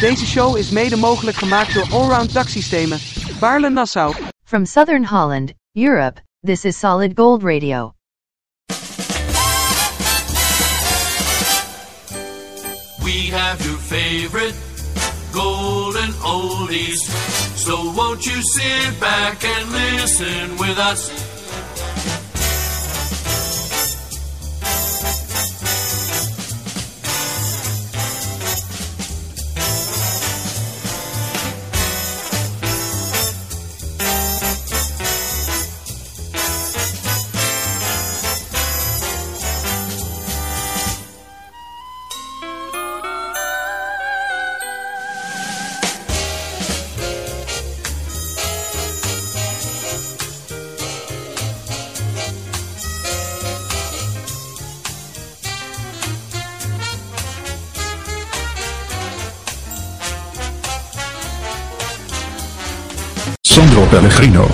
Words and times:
Deze 0.00 0.26
show 0.26 0.56
is 0.56 0.70
mede 0.70 0.96
mogelijk 0.96 1.36
gemaakt 1.36 1.74
door 1.74 1.86
Allround 1.90 2.32
Daksystemen, 2.32 2.98
Baarle-Nassau. 3.40 4.14
From 4.44 4.64
Southern 4.64 5.04
Holland, 5.04 5.52
Europe, 5.72 6.20
this 6.42 6.64
is 6.64 6.78
Solid 6.78 7.12
Gold 7.14 7.42
Radio. 7.42 7.92
We 13.02 13.30
have 13.32 13.64
your 13.64 13.78
favorite 13.78 14.54
golden 15.32 16.12
oldies. 16.24 17.00
So 17.54 17.92
won't 17.94 18.24
you 18.24 18.42
sit 18.42 19.00
back 19.00 19.44
and 19.44 19.70
listen 19.70 20.56
with 20.56 20.78
us? 20.78 21.29
Pellegrino. 64.00 64.46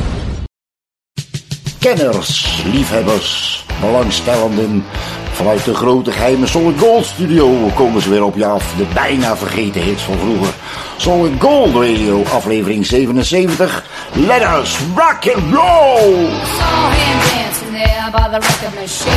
Kenners, 1.78 2.62
liefhebbers, 2.64 3.64
belangstellenden. 3.80 4.84
Vanuit 5.32 5.64
de 5.64 5.74
grote 5.74 6.12
geheime 6.12 6.46
Solid 6.46 6.78
Gold 6.78 7.04
studio 7.04 7.70
komen 7.74 8.02
ze 8.02 8.10
weer 8.10 8.24
op 8.24 8.36
je 8.36 8.46
af. 8.46 8.74
De 8.76 8.84
bijna 8.94 9.36
vergeten 9.36 9.80
hits 9.80 10.02
van 10.02 10.18
vroeger. 10.18 10.54
Solid 10.96 11.32
Gold 11.40 11.74
Radio, 11.74 12.24
aflevering 12.24 12.86
77. 12.86 13.84
Let 14.12 14.42
us 14.42 14.78
rock 14.94 15.34
and 15.34 15.54
roll! 15.54 16.28
saw 16.58 16.90
him 16.90 17.18
dancing 17.28 17.72
there 17.72 18.10
by 18.10 18.28
the 18.30 18.40
record 18.40 18.74
machine. 18.80 19.14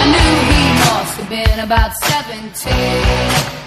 I 0.00 0.06
knew 0.06 0.32
he 0.52 0.64
must 0.78 1.16
have 1.16 1.28
been 1.28 1.58
about 1.58 1.96
17. 1.96 3.63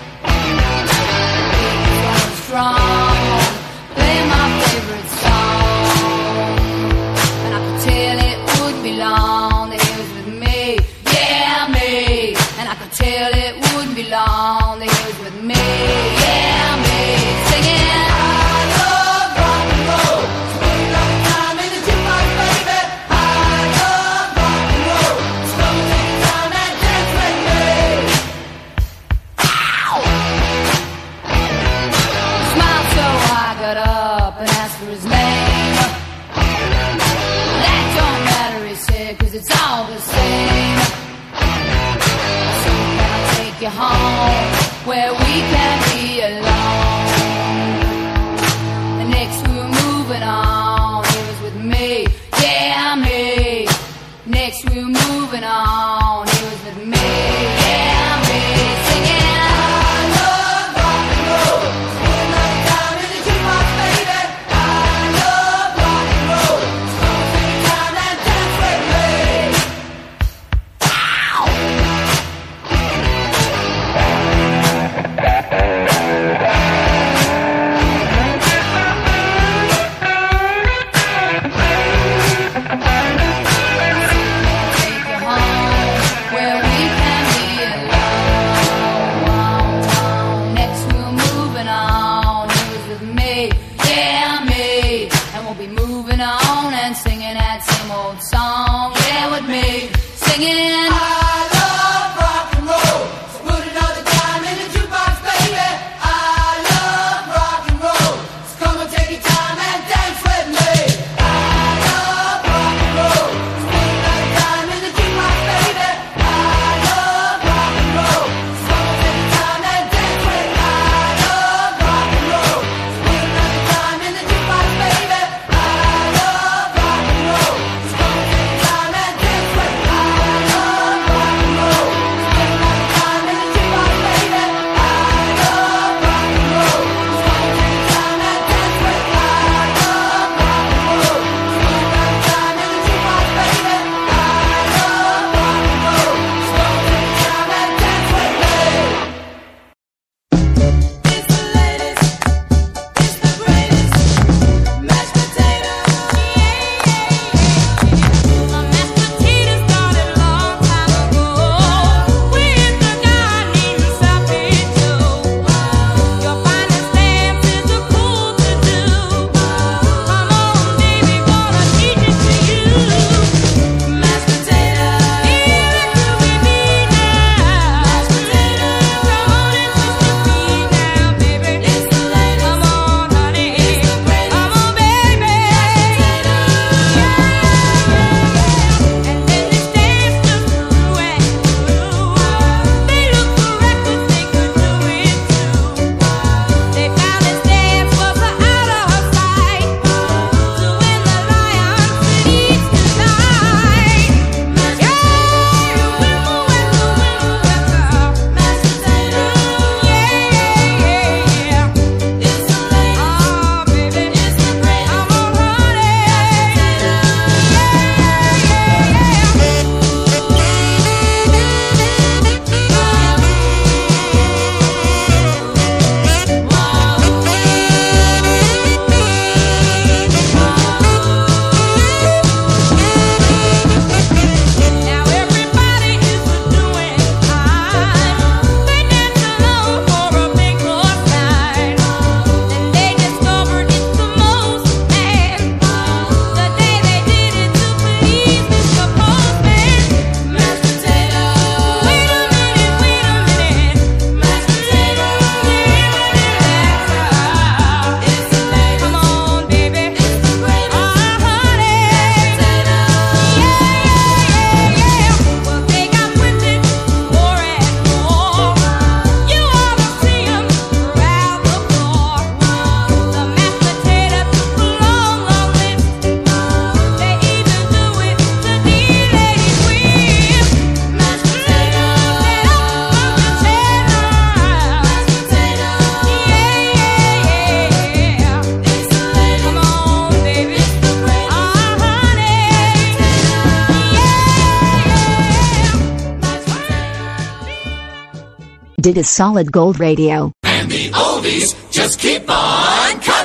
did 298.94 298.98
a 298.98 299.04
solid 299.04 299.52
gold 299.52 299.82
radio. 299.82 300.32
And 300.44 300.72
the 300.72 300.90
oldies 300.92 301.54
just 301.70 302.00
keep 302.00 302.24
on 302.30 303.02
coming. 303.02 303.17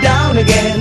down 0.00 0.38
again. 0.38 0.71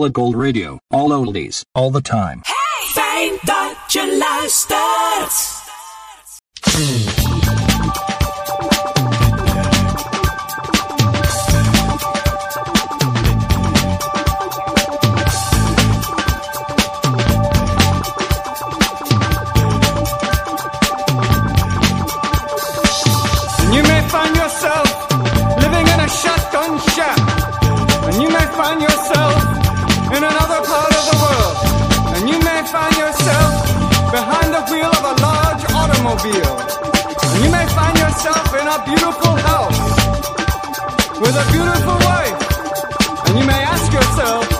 Solid 0.00 0.14
Gold 0.14 0.34
Radio. 0.34 0.78
All 0.90 1.10
oldies, 1.10 1.62
all 1.74 1.90
the 1.90 2.00
time. 2.00 2.40
Hey! 2.46 2.54
Fijn 2.86 3.38
dat 3.42 3.92
je 3.92 4.16
luistert! 4.18 5.58
automobile. 36.10 36.56
And 37.22 37.44
you 37.44 37.50
may 37.50 37.66
find 37.68 37.96
yourself 37.98 38.46
in 38.54 38.66
a 38.66 38.84
beautiful 38.84 39.34
house 39.46 39.78
with 41.20 41.36
a 41.36 41.46
beautiful 41.52 41.96
wife. 42.10 43.28
And 43.28 43.38
you 43.38 43.46
may 43.46 43.62
ask 43.62 43.92
yourself, 43.92 44.59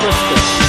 Christmas. 0.00 0.59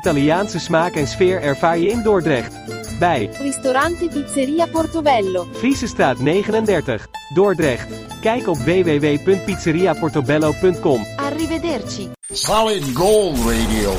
Italiaanse 0.00 0.58
smaak 0.58 0.94
en 0.94 1.06
sfeer 1.06 1.42
ervaar 1.42 1.78
je 1.78 1.88
in 1.88 2.02
Dordrecht. 2.02 2.54
Bij 2.98 3.30
Ristorante 3.40 4.08
Pizzeria 4.08 4.66
Portobello, 4.66 5.46
Friesestraat 5.52 6.18
39, 6.18 7.08
Dordrecht. 7.34 7.88
Kijk 8.20 8.48
op 8.48 8.56
www.pizzeriaportobello.com. 8.56 11.02
Arrivederci. 11.16 12.10
Solid 12.32 12.84
Gold 12.94 13.38
Radio. 13.38 13.94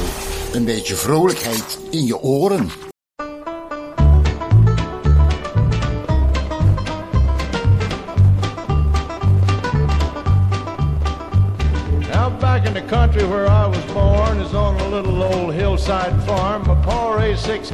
Een 0.54 0.66
beetje 0.66 0.96
vrolijkheid 0.96 1.80
in 1.92 2.06
je 2.06 2.22
oren. 2.22 2.91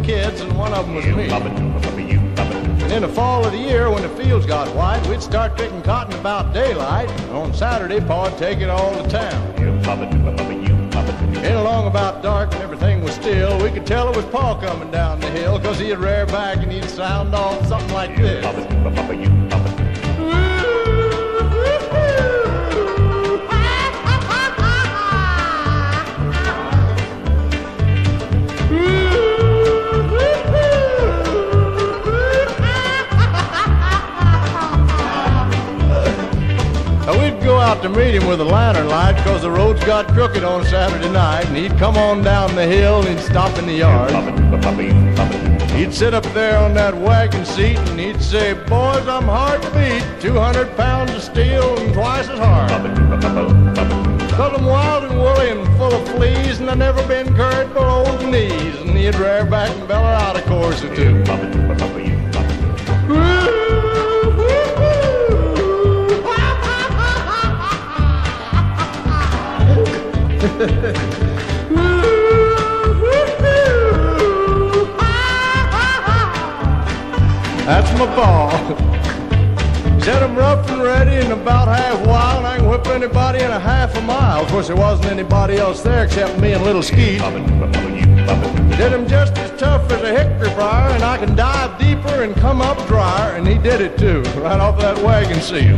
kids, 0.03 0.41
and 0.41 0.57
one 0.57 0.73
of 0.73 0.85
them 0.85 0.95
was 0.95 1.05
me. 1.05 1.29
And 2.83 2.91
in 2.91 3.01
the 3.01 3.07
fall 3.07 3.45
of 3.45 3.51
the 3.51 3.57
year, 3.57 3.91
when 3.91 4.01
the 4.03 4.09
fields 4.09 4.45
got 4.45 4.73
white, 4.75 5.05
we'd 5.07 5.21
start 5.21 5.57
picking 5.57 5.81
cotton 5.81 6.17
about 6.19 6.53
daylight, 6.53 7.09
and 7.09 7.31
on 7.31 7.53
Saturday, 7.53 7.99
Pa'd 7.99 8.37
take 8.37 8.59
it 8.59 8.69
all 8.69 8.93
to 9.01 9.09
town. 9.09 9.55
In 11.43 11.53
along 11.55 11.87
about 11.87 12.23
dark 12.23 12.53
and 12.53 12.63
everything 12.63 13.03
was 13.03 13.13
still, 13.13 13.61
we 13.61 13.71
could 13.71 13.85
tell 13.85 14.09
it 14.09 14.15
was 14.15 14.25
Pa 14.25 14.59
coming 14.59 14.91
down 14.91 15.19
the 15.19 15.29
hill, 15.29 15.59
cause 15.59 15.79
he'd 15.79 15.95
rear 15.95 16.25
back 16.25 16.57
and 16.57 16.71
he'd 16.71 16.89
sound 16.89 17.33
off 17.35 17.65
something 17.67 17.93
like 17.93 18.15
this. 18.17 19.86
out 37.77 37.83
to 37.83 37.89
meet 37.89 38.15
him 38.15 38.27
with 38.27 38.39
a 38.39 38.43
lantern 38.43 38.87
light 38.87 39.13
because 39.13 39.41
the 39.41 39.51
roads 39.51 39.83
got 39.85 40.07
crooked 40.07 40.43
on 40.43 40.63
Saturday 40.65 41.09
night. 41.11 41.45
And 41.45 41.57
he'd 41.57 41.77
come 41.77 41.97
on 41.97 42.23
down 42.23 42.55
the 42.55 42.65
hill 42.65 43.05
and 43.05 43.07
he'd 43.07 43.25
stop 43.25 43.57
in 43.57 43.65
the 43.65 43.73
yard. 43.73 44.11
He'd 45.71 45.93
sit 45.93 46.13
up 46.13 46.23
there 46.33 46.57
on 46.57 46.73
that 46.73 46.95
wagon 46.95 47.45
seat 47.45 47.77
and 47.77 47.99
he'd 47.99 48.21
say, 48.21 48.53
Boys, 48.53 49.07
I'm 49.07 49.23
hard 49.23 49.61
to 49.61 49.69
beat. 49.71 50.03
200 50.21 50.75
pounds 50.75 51.11
of 51.11 51.21
steel 51.21 51.77
and 51.77 51.93
twice 51.93 52.27
as 52.29 52.39
hard. 52.39 52.69
Cause 54.31 54.53
I'm 54.57 54.65
wild 54.65 55.03
and 55.05 55.19
woolly 55.19 55.49
and 55.49 55.65
full 55.77 55.93
of 55.93 56.07
fleas 56.09 56.59
and 56.59 56.69
I've 56.69 56.77
never 56.77 57.05
been 57.07 57.35
curried 57.35 57.73
below 57.73 58.05
the 58.17 58.27
knees. 58.27 58.75
And 58.81 58.97
he'd 58.97 59.15
rear 59.15 59.45
back 59.45 59.69
and 59.77 59.87
bellow 59.87 60.07
out 60.07 60.35
a 60.35 60.41
course 60.43 60.83
or 60.83 60.95
two. 60.95 62.16
That's 77.67 77.91
my 77.99 78.05
ball. 78.15 78.51
Said 80.01 80.23
I'm 80.23 80.37
rough 80.37 80.69
and 80.69 80.81
ready 80.81 81.15
and 81.15 81.33
about 81.33 81.67
half 81.67 82.07
wild. 82.07 82.45
I 82.45 82.57
can 82.57 82.69
whip 82.69 82.87
anybody 82.87 83.39
in 83.39 83.51
a 83.51 83.59
half 83.59 83.95
a 83.97 84.01
mile. 84.01 84.43
Of 84.43 84.47
course, 84.47 84.67
there 84.67 84.77
wasn't 84.77 85.11
anybody 85.11 85.57
else 85.57 85.81
there 85.81 86.05
except 86.05 86.39
me 86.39 86.53
and 86.53 86.63
little 86.63 86.81
Skeet. 86.81 87.19
Did 88.77 88.93
him 88.93 89.05
just 89.05 89.37
as 89.37 89.51
tough 89.59 89.91
as 89.91 90.01
a 90.01 90.11
hickory 90.17 90.53
briar, 90.55 90.93
and 90.93 91.03
I 91.03 91.17
can 91.17 91.35
dive 91.35 91.77
deeper 91.77 92.23
and 92.23 92.33
come 92.35 92.61
up 92.61 92.77
drier. 92.87 93.35
And 93.35 93.45
he 93.45 93.57
did 93.57 93.81
it 93.81 93.97
too, 93.97 94.21
right 94.39 94.61
off 94.61 94.79
that 94.79 94.97
wagon 95.03 95.41
seat. 95.41 95.75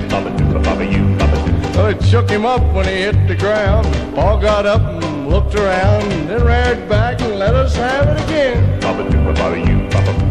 Well, 1.80 1.88
it 1.88 2.04
shook 2.04 2.30
him 2.30 2.46
up 2.46 2.62
when 2.74 2.86
he 2.88 3.04
hit 3.04 3.26
the 3.26 3.38
ground. 3.38 3.88
Paul 4.14 4.42
got 4.42 4.66
up 4.66 4.82
and 4.82 5.30
looked 5.30 5.56
around, 5.56 6.10
then 6.28 6.44
reared 6.44 6.90
back 6.90 7.22
and 7.22 7.40
let 7.40 7.56
us 7.56 7.74
have 7.78 8.06
it 8.06 8.22
again. 8.26 8.82
will 9.26 10.29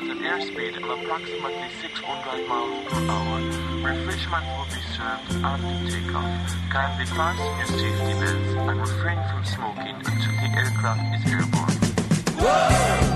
at 0.00 0.16
an 0.16 0.22
airspeed 0.22 0.76
of 0.76 0.84
approximately 0.84 1.68
600 1.82 2.48
miles 2.48 2.84
per 2.88 3.00
hour. 3.10 3.40
Refreshment 3.84 4.46
will 4.56 4.64
be 4.66 4.80
served 4.96 5.44
after 5.44 5.76
takeoff. 5.90 6.56
Kindly 6.70 7.06
fasten 7.06 7.58
your 7.58 7.66
safety 7.66 8.14
belts 8.20 8.70
and 8.70 8.80
refrain 8.80 9.20
from 9.28 9.44
smoking 9.44 9.96
until 9.96 10.32
the 10.40 10.50
aircraft 10.56 11.02
is 11.16 11.32
airborne. 11.32 11.76
Fly 12.38 13.09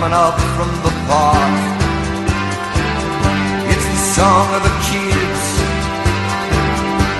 coming 0.00 0.16
up 0.16 0.40
from 0.56 0.70
the 0.80 0.92
park. 1.12 1.60
It's 3.68 3.84
the 3.84 4.02
song 4.16 4.46
of 4.56 4.62
the 4.64 4.76
kids 4.88 5.42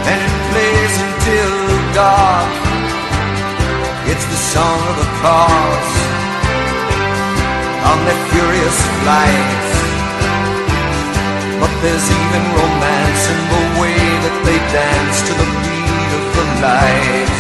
and 0.09 0.17
it 0.17 0.35
plays 0.49 0.95
until 1.05 1.53
dark. 1.93 2.53
It's 4.09 4.25
the 4.33 4.41
song 4.57 4.81
of 4.91 4.97
the 4.97 5.11
cars 5.21 5.93
on 7.85 7.99
their 8.09 8.21
furious 8.33 8.79
flights. 9.05 9.71
But 11.61 11.73
there's 11.85 12.07
even 12.09 12.43
romance 12.57 13.23
in 13.35 13.41
the 13.55 13.65
way 13.77 14.01
that 14.25 14.37
they 14.49 14.59
dance 14.73 15.17
to 15.29 15.33
the 15.37 15.49
beat 15.69 16.11
of 16.17 16.25
the 16.33 16.47
light. 16.65 17.35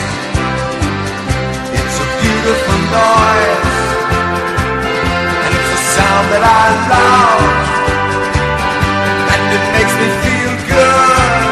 It's 1.81 1.96
a 1.96 2.09
beautiful 2.20 2.81
noise, 2.92 3.79
sound 6.00 6.26
that 6.32 6.44
I 6.60 6.66
love, 6.92 7.42
and 9.32 9.42
it 9.56 9.64
makes 9.76 9.94
me 10.00 10.06
feel 10.24 10.52
good 10.72 11.44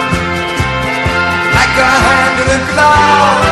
like 1.56 1.74
a 1.84 1.90
hand 2.06 2.36
in 2.42 2.48
a 2.56 2.60
glove. 2.72 3.47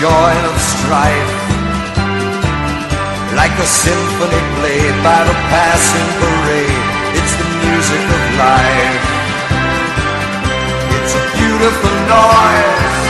Joy 0.00 0.34
of 0.44 0.56
strife 0.60 1.36
like 3.32 3.56
a 3.56 3.64
symphony 3.64 4.42
played 4.60 4.96
by 5.00 5.20
the 5.24 5.36
passing 5.48 6.08
parade. 6.20 6.84
It's 7.16 7.34
the 7.40 7.48
music 7.64 8.04
of 8.16 8.22
life. 8.36 9.04
It's 10.96 11.12
a 11.16 11.22
beautiful 11.36 11.94
noise, 12.12 13.00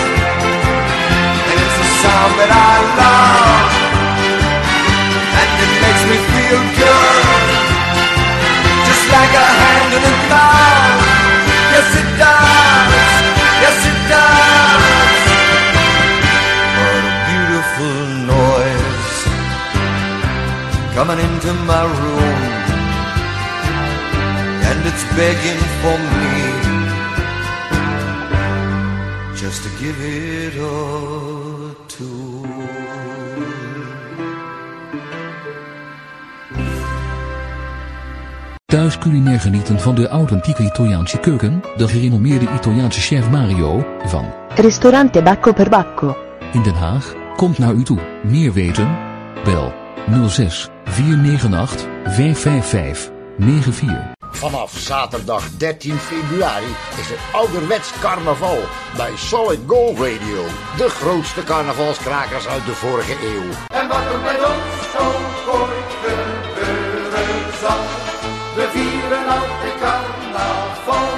and 1.51 1.59
it's 1.59 1.79
a 1.87 1.89
sound 2.03 2.33
that 2.39 2.53
I 2.55 2.75
love, 3.03 3.71
and 5.43 5.51
it 5.67 5.73
makes 5.83 6.03
me 6.11 6.17
feel 6.35 6.63
good, 6.83 7.36
into 21.47 21.65
my 21.65 21.83
room 21.83 22.41
and 24.69 24.87
it's 24.87 25.05
begging 25.17 25.61
for 25.81 25.97
me 26.21 26.35
just 29.37 29.63
to 29.63 29.71
give 29.79 29.97
it 30.01 30.55
a. 30.57 31.07
Thuis 38.67 38.99
culinair 38.99 39.41
genieten 39.41 39.81
van 39.81 39.95
de 39.95 40.09
authentieke 40.09 40.63
Italiaanse 40.63 41.19
keuken, 41.19 41.63
de 41.77 41.89
gerenommeerde 41.89 42.47
Italiaanse 42.55 43.01
chef 43.01 43.31
Mario 43.31 43.87
van 44.05 44.25
Ristorante 44.55 45.23
Bacco 45.23 45.53
per 45.53 45.69
Bacco. 45.69 46.17
in 46.53 46.63
Den 46.63 46.75
Haag 46.75 47.15
komt 47.37 47.59
naar 47.59 47.73
u 47.73 47.83
toe. 47.83 47.99
Meer 48.23 48.53
weten? 48.53 48.99
Bel 49.45 49.86
06 50.07 50.69
498 50.85 51.87
555 52.05 53.11
94. 53.39 54.15
Vanaf 54.31 54.73
zaterdag 54.79 55.57
13 55.57 55.99
februari 55.99 56.75
is 56.99 57.09
het 57.09 57.19
ouderwets 57.33 57.93
carnaval 58.01 58.59
bij 58.97 59.11
Solid 59.17 59.61
Gold 59.67 59.99
Radio. 59.99 60.45
De 60.77 60.89
grootste 60.89 61.45
carnavalskrakers 61.45 62.47
uit 62.49 62.67
de 62.67 62.73
vorige 62.73 63.13
eeuw. 63.13 63.79
En 63.81 63.89
wat 63.89 64.05
er 64.13 64.21
met 64.21 64.37
ons 64.37 64.91
zo 64.93 65.05
ooit 65.51 65.93
gebeuren 66.03 67.59
zal, 67.61 67.83
we 68.55 68.69
vieren 68.73 69.27
altijd 69.27 69.81
carnaval. 69.81 71.09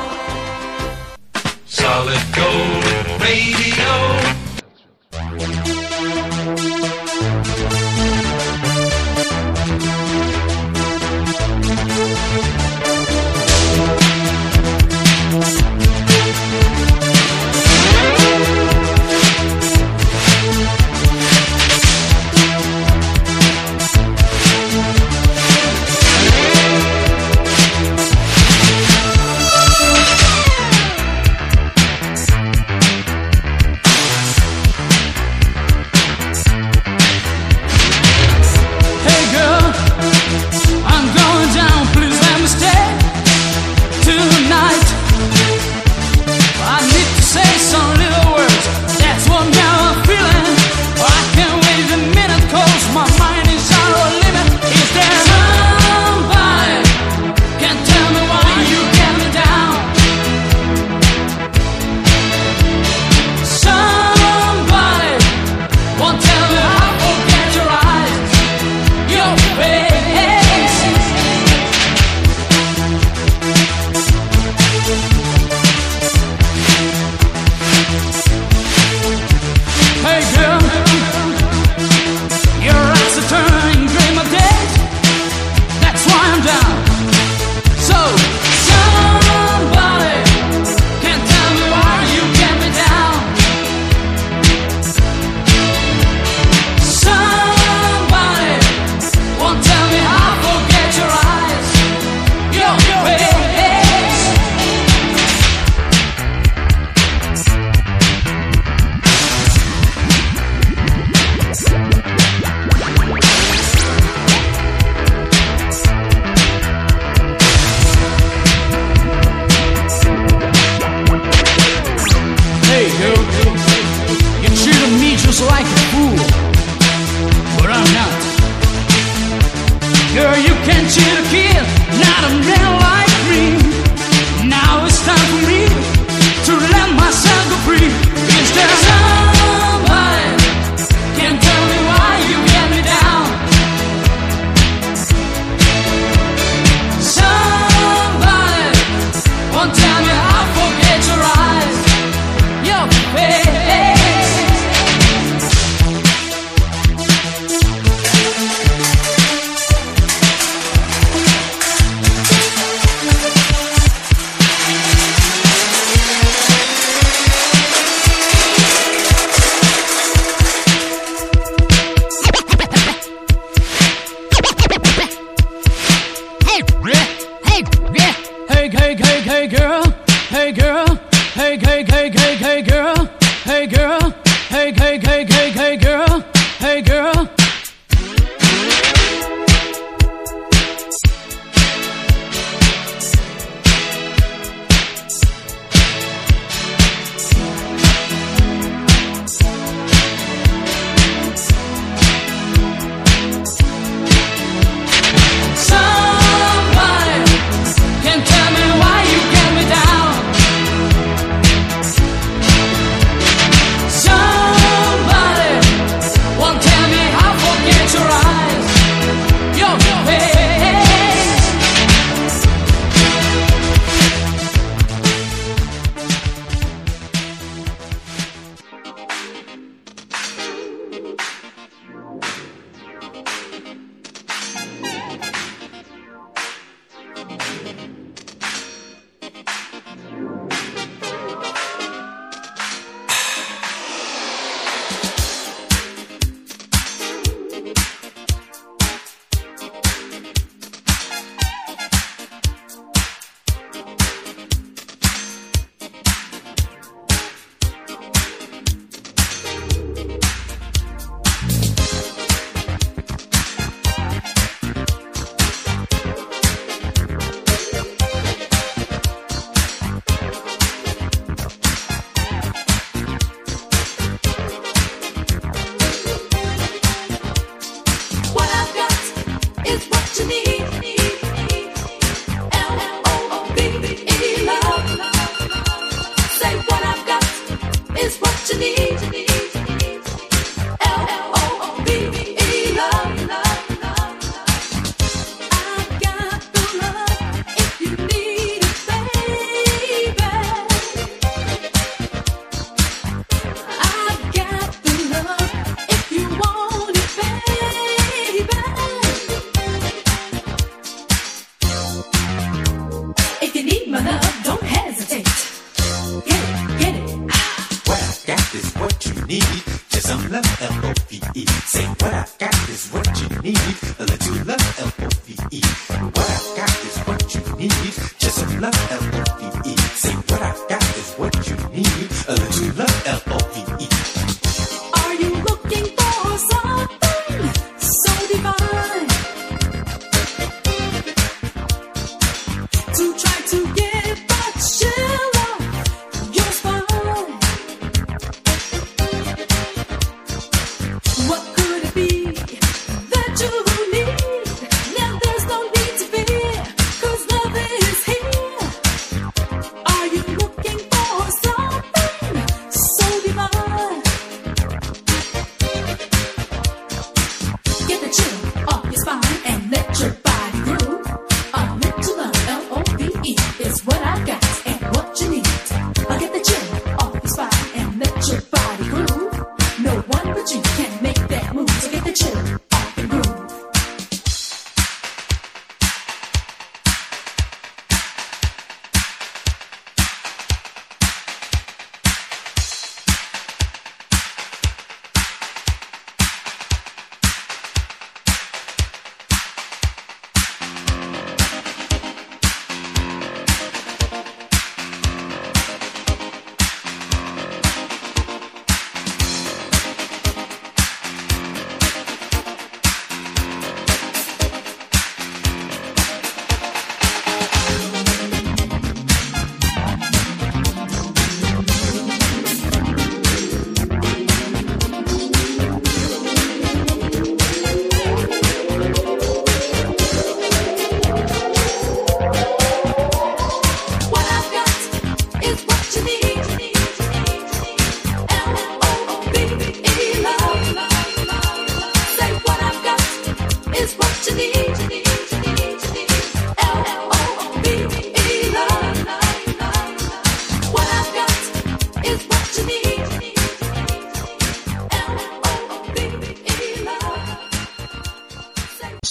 Solid 1.64 2.24
Gold 2.36 2.84
Radio. 3.18 4.36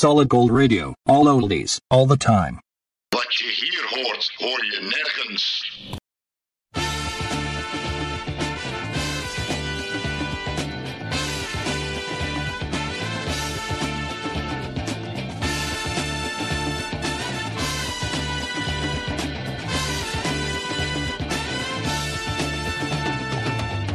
Solid 0.08 0.30
Gold 0.30 0.52
Radio. 0.52 0.94
All 1.06 1.26
oldies, 1.26 1.82
all 1.92 2.06
the 2.06 2.16
time. 2.16 2.62
Wat 3.10 3.36
je 3.36 3.46
hier 3.46 3.86
hoort, 3.90 4.34
hoor 4.38 4.66
je 4.66 4.80
nergens. 4.82 5.72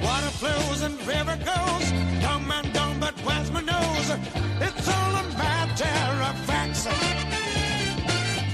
Water 0.02 0.30
flows 0.30 0.82
and 0.82 1.06
river 1.06 1.38
goes. 1.44 1.90
Dumb 2.20 2.50
and 2.50 2.72
dumb, 2.74 3.00
but 3.00 3.14
where's 3.24 3.50
my 3.50 3.62
nose? 3.62 4.10
It's 4.60 4.88
all 4.88 5.14
a 5.14 5.22
matter 5.38 5.51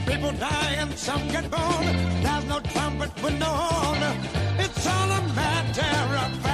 People 0.06 0.32
die 0.32 0.74
and 0.78 0.92
some 0.98 1.28
get 1.28 1.50
born. 1.50 1.86
There's 2.22 2.44
no 2.44 2.60
trumpet 2.60 3.22
with 3.22 3.38
no 3.38 3.46
horn. 3.46 4.02
It's 4.58 4.86
all 4.86 5.10
a 5.10 5.22
matter 5.34 6.16
of 6.24 6.47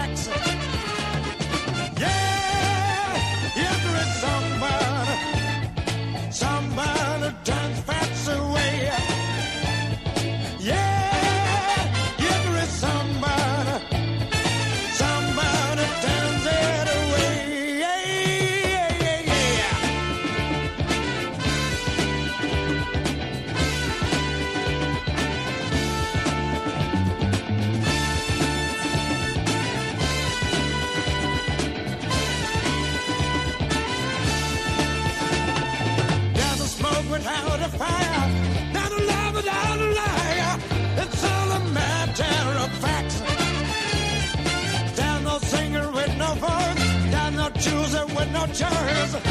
pictures. 48.55 49.24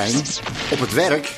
Trein, 0.00 0.24
op 0.72 0.80
het 0.80 0.92
werk, 0.92 1.32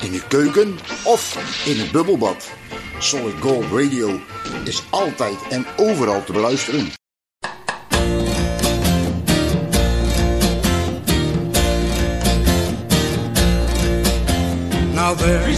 in 0.00 0.12
de 0.12 0.22
keuken 0.28 0.78
of 1.04 1.38
in 1.64 1.78
het 1.78 1.90
bubbelbad. 1.90 2.50
Solid 2.98 3.34
Gold 3.40 3.64
Radio 3.72 4.20
is 4.64 4.82
altijd 4.90 5.36
en 5.50 5.66
overal 5.76 6.24
te 6.24 6.32
beluisteren. 6.32 6.92
Now 14.94 15.18
there 15.18 15.56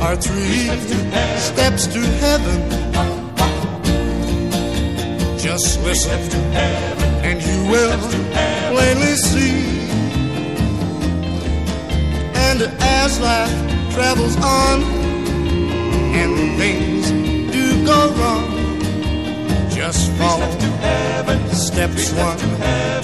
are 0.00 0.16
three 0.16 0.70
steps 1.38 1.86
to 1.92 2.00
heaven. 2.00 2.62
Just 5.38 5.78
listen, 5.84 6.20
and 7.22 7.42
you 7.42 7.70
will 7.70 7.98
plainly 8.70 9.16
see. 9.16 9.81
And 12.52 12.62
as 12.82 13.18
life 13.18 13.50
travels 13.94 14.36
on, 14.36 14.82
and 16.12 16.36
things 16.58 17.10
do 17.50 17.64
go 17.86 18.12
wrong, 18.12 18.50
just 19.70 20.12
follow 20.18 20.50
steps 21.50 22.12
one, 22.12 22.38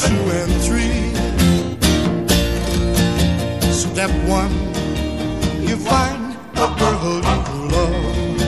two, 0.05 0.31
and 0.41 0.53
three. 0.67 1.15
Step 3.73 4.11
one 4.29 4.53
you 5.67 5.77
find 5.79 6.37
a 6.55 6.69
girl 6.79 7.23
you 7.49 7.61
love. 7.73 8.41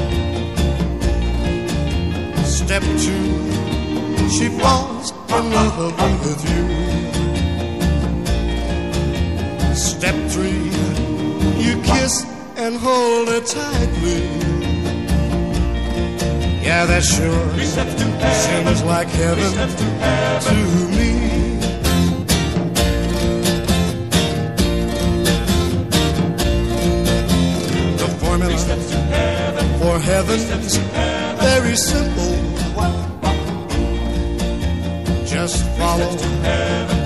Step 2.44 2.82
two, 2.82 3.24
she 4.28 4.46
falls 4.60 5.12
in 5.30 5.50
love 5.50 5.78
with 6.26 6.42
you. 6.50 6.64
Step 9.74 10.14
three, 10.30 10.89
you 11.58 11.80
kiss 11.82 12.24
and 12.56 12.76
hold 12.76 13.28
her 13.28 13.40
tightly. 13.40 14.50
Yeah, 16.62 16.86
that 16.86 17.02
sure 17.02 17.48
seems 18.46 18.82
like 18.84 19.08
heaven 19.08 19.52
to 20.46 20.54
me. 20.96 21.10
The 27.96 28.08
formula 28.20 28.56
for 29.80 29.98
heaven's 29.98 30.76
very 31.40 31.76
simple. 31.76 32.36
Just 35.26 35.64
follow 35.78 36.12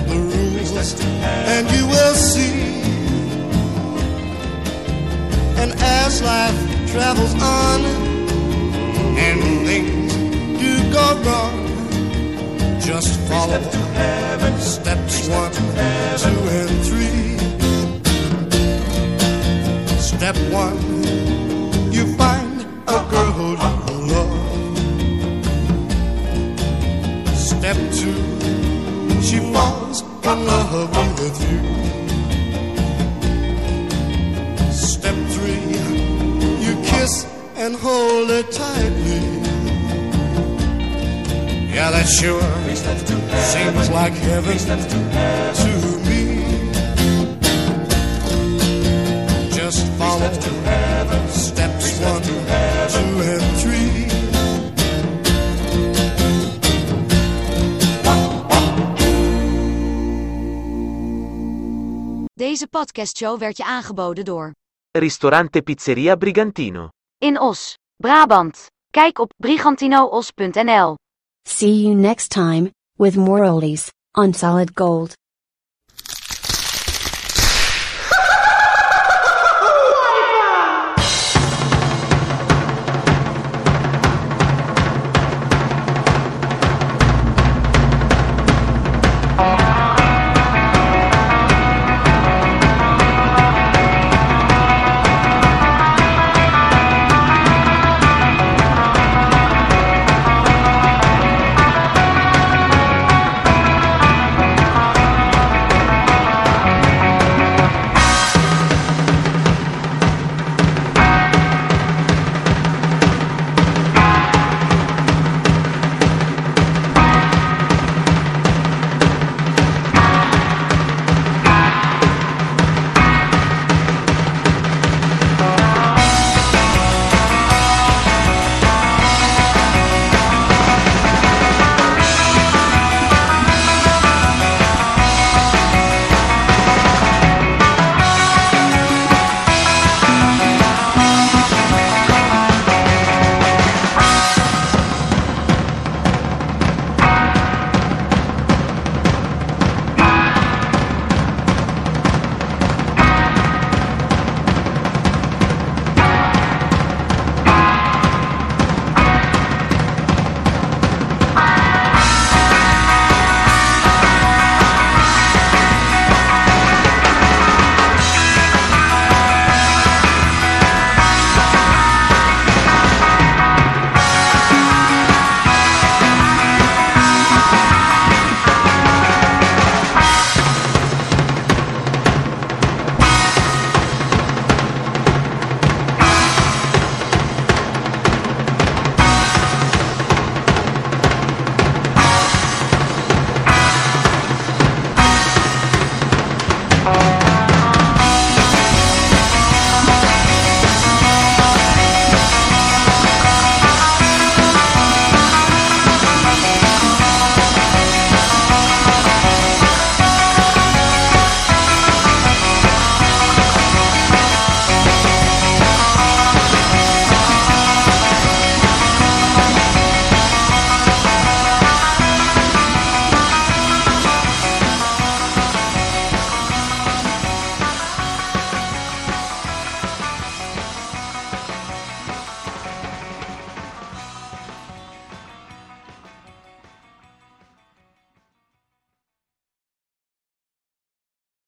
the 0.09 0.19
rules 0.31 1.01
and 1.01 1.71
you 1.71 1.87
will 1.87 2.13
see. 2.13 2.84
And 5.61 5.73
as 5.79 6.21
life 6.21 6.59
travels 6.91 7.33
on 7.41 7.85
and 9.17 9.41
things 9.67 10.13
do 10.61 10.71
go 10.91 11.05
wrong, 11.25 11.57
just 12.79 13.19
follow 13.21 13.61
steps 14.59 15.27
one, 15.29 15.51
two, 16.17 16.39
and 16.59 16.69
three. 16.85 17.37
Step 19.99 20.35
one, 20.51 20.79
you 21.91 22.05
find 22.15 22.61
a 22.87 22.99
girl 23.11 23.31
who 23.37 23.55
you 23.55 23.97
love. 24.13 24.77
Step 27.37 27.77
two, 27.99 28.17
she 29.21 29.37
falls 29.53 30.01
in 30.01 30.45
love 30.45 30.91
with 31.19 31.37
you. 31.51 32.04
And 37.65 37.75
hold 37.75 38.29
her 38.29 38.43
tightly. 38.43 39.21
Yeah, 41.73 41.89
that 41.89 42.07
sure 42.07 42.41
seems 43.53 43.89
like 43.89 44.13
heaven 44.13 44.57
to 44.57 44.99
me. 46.09 46.23
Just 49.49 49.81
follow 49.97 50.31
steps 51.29 51.99
one, 52.01 52.21
two, 52.93 53.13
and 53.33 53.57
three. 53.61 54.05
Deze 62.33 62.67
podcastshow 62.67 63.39
werd 63.39 63.57
je 63.57 63.63
aangeboden 63.65 64.25
door 64.25 64.51
Ristorante 64.91 65.61
Pizzeria 65.61 66.15
Brigantino. 66.15 66.89
In 67.19 67.37
Oss, 67.37 67.77
Brabant. 67.97 68.67
Kijk 68.91 69.19
op 69.19 69.33
brigantinoos.nl. 69.37 70.95
See 71.47 71.81
you 71.83 71.95
next 71.95 72.29
time, 72.29 72.71
with 72.97 73.15
more 73.15 73.45
oldies, 73.45 73.89
on 74.17 74.33
Solid 74.33 74.71
Gold. 74.73 75.13